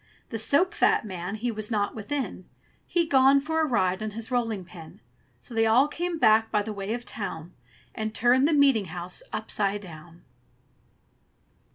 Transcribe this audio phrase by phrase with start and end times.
[0.29, 2.45] The soap fat man he was not within:
[2.87, 4.99] He'd gone for a ride on his rolling pin.
[5.39, 7.53] So they all came back by the way of the town,
[7.93, 10.23] And turned the meeting house upside down.